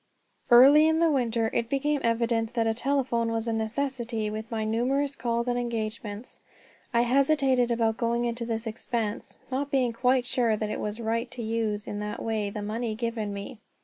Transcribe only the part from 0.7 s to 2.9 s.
in the winter it became evident that a